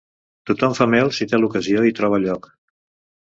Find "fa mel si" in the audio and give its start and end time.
0.79-1.27